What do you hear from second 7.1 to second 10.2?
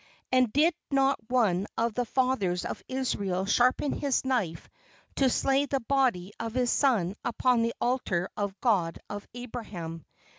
upon the altar of the God of Abraham?